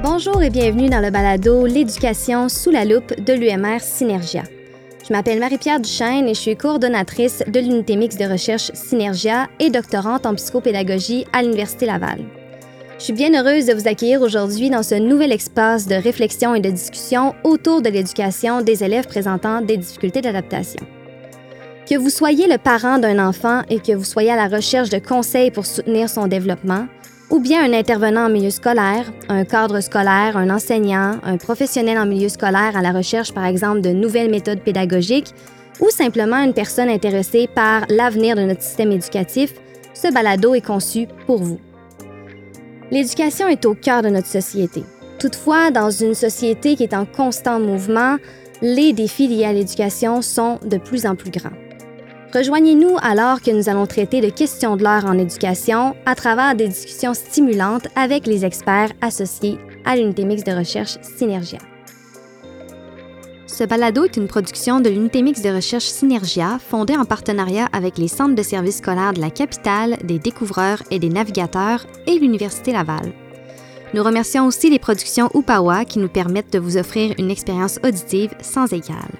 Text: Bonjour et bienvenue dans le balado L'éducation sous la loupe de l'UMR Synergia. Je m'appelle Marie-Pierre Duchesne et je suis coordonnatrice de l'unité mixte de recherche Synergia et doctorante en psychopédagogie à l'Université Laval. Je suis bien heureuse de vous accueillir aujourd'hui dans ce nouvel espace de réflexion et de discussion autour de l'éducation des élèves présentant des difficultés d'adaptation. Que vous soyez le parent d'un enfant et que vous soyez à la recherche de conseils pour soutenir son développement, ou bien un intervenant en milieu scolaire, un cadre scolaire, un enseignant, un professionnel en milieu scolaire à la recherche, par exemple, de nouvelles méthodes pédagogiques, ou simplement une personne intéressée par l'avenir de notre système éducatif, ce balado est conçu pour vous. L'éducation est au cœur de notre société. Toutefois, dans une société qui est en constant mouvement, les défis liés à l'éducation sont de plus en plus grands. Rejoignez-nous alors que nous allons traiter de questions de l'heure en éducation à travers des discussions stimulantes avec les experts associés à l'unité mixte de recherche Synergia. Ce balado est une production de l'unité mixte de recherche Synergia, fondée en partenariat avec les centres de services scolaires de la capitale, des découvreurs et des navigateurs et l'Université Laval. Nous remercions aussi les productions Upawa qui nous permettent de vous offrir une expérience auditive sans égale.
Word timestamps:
Bonjour 0.00 0.40
et 0.44 0.50
bienvenue 0.50 0.88
dans 0.88 1.00
le 1.00 1.10
balado 1.10 1.66
L'éducation 1.66 2.48
sous 2.48 2.70
la 2.70 2.84
loupe 2.84 3.20
de 3.20 3.32
l'UMR 3.32 3.80
Synergia. 3.80 4.44
Je 5.04 5.12
m'appelle 5.12 5.40
Marie-Pierre 5.40 5.80
Duchesne 5.80 6.28
et 6.28 6.34
je 6.34 6.40
suis 6.40 6.56
coordonnatrice 6.56 7.42
de 7.48 7.58
l'unité 7.58 7.96
mixte 7.96 8.20
de 8.20 8.30
recherche 8.30 8.70
Synergia 8.74 9.48
et 9.58 9.70
doctorante 9.70 10.24
en 10.24 10.36
psychopédagogie 10.36 11.26
à 11.32 11.42
l'Université 11.42 11.86
Laval. 11.86 12.20
Je 12.98 13.04
suis 13.04 13.12
bien 13.12 13.34
heureuse 13.34 13.66
de 13.66 13.74
vous 13.74 13.88
accueillir 13.88 14.22
aujourd'hui 14.22 14.70
dans 14.70 14.84
ce 14.84 14.94
nouvel 14.94 15.32
espace 15.32 15.88
de 15.88 15.96
réflexion 15.96 16.54
et 16.54 16.60
de 16.60 16.70
discussion 16.70 17.34
autour 17.42 17.82
de 17.82 17.88
l'éducation 17.88 18.60
des 18.60 18.84
élèves 18.84 19.08
présentant 19.08 19.62
des 19.62 19.78
difficultés 19.78 20.20
d'adaptation. 20.20 20.86
Que 21.90 21.96
vous 21.96 22.10
soyez 22.10 22.46
le 22.46 22.58
parent 22.58 22.98
d'un 22.98 23.18
enfant 23.18 23.62
et 23.68 23.80
que 23.80 23.92
vous 23.92 24.04
soyez 24.04 24.30
à 24.30 24.36
la 24.36 24.46
recherche 24.46 24.90
de 24.90 24.98
conseils 24.98 25.50
pour 25.50 25.66
soutenir 25.66 26.08
son 26.08 26.28
développement, 26.28 26.86
ou 27.30 27.40
bien 27.40 27.62
un 27.62 27.72
intervenant 27.72 28.26
en 28.26 28.30
milieu 28.30 28.50
scolaire, 28.50 29.12
un 29.28 29.44
cadre 29.44 29.80
scolaire, 29.80 30.36
un 30.36 30.50
enseignant, 30.50 31.16
un 31.22 31.36
professionnel 31.36 31.98
en 31.98 32.06
milieu 32.06 32.28
scolaire 32.28 32.76
à 32.76 32.82
la 32.82 32.92
recherche, 32.92 33.32
par 33.32 33.44
exemple, 33.44 33.80
de 33.80 33.90
nouvelles 33.90 34.30
méthodes 34.30 34.62
pédagogiques, 34.62 35.34
ou 35.80 35.90
simplement 35.90 36.38
une 36.38 36.54
personne 36.54 36.88
intéressée 36.88 37.48
par 37.54 37.84
l'avenir 37.88 38.34
de 38.34 38.42
notre 38.42 38.62
système 38.62 38.92
éducatif, 38.92 39.52
ce 39.94 40.12
balado 40.12 40.54
est 40.54 40.64
conçu 40.64 41.06
pour 41.26 41.38
vous. 41.38 41.60
L'éducation 42.90 43.48
est 43.48 43.66
au 43.66 43.74
cœur 43.74 44.02
de 44.02 44.08
notre 44.08 44.26
société. 44.26 44.82
Toutefois, 45.18 45.70
dans 45.70 45.90
une 45.90 46.14
société 46.14 46.76
qui 46.76 46.84
est 46.84 46.94
en 46.94 47.04
constant 47.04 47.60
mouvement, 47.60 48.16
les 48.62 48.92
défis 48.92 49.28
liés 49.28 49.44
à 49.44 49.52
l'éducation 49.52 50.22
sont 50.22 50.58
de 50.64 50.78
plus 50.78 51.06
en 51.06 51.14
plus 51.14 51.30
grands. 51.30 51.50
Rejoignez-nous 52.34 52.96
alors 53.00 53.40
que 53.40 53.50
nous 53.50 53.70
allons 53.70 53.86
traiter 53.86 54.20
de 54.20 54.28
questions 54.28 54.76
de 54.76 54.82
l'heure 54.82 55.06
en 55.06 55.16
éducation 55.16 55.96
à 56.04 56.14
travers 56.14 56.54
des 56.54 56.68
discussions 56.68 57.14
stimulantes 57.14 57.88
avec 57.96 58.26
les 58.26 58.44
experts 58.44 58.92
associés 59.00 59.58
à 59.86 59.96
l'unité 59.96 60.24
mixte 60.24 60.46
de 60.46 60.52
recherche 60.52 60.98
Synergia. 61.00 61.58
Ce 63.46 63.64
balado 63.64 64.04
est 64.04 64.18
une 64.18 64.28
production 64.28 64.80
de 64.80 64.90
l'unité 64.90 65.22
mixte 65.22 65.42
de 65.42 65.48
recherche 65.48 65.86
Synergia, 65.86 66.58
fondée 66.58 66.98
en 66.98 67.06
partenariat 67.06 67.66
avec 67.72 67.96
les 67.96 68.08
centres 68.08 68.34
de 68.34 68.42
services 68.42 68.78
scolaires 68.78 69.14
de 69.14 69.20
la 69.20 69.30
capitale, 69.30 69.96
des 70.04 70.18
découvreurs 70.18 70.82
et 70.90 70.98
des 70.98 71.08
navigateurs 71.08 71.86
et 72.06 72.18
l'Université 72.18 72.72
Laval. 72.72 73.12
Nous 73.94 74.02
remercions 74.02 74.46
aussi 74.46 74.68
les 74.68 74.78
productions 74.78 75.30
Upawa 75.34 75.86
qui 75.86 75.98
nous 75.98 76.10
permettent 76.10 76.52
de 76.52 76.58
vous 76.58 76.76
offrir 76.76 77.14
une 77.18 77.30
expérience 77.30 77.80
auditive 77.82 78.34
sans 78.42 78.70
égale. 78.70 79.16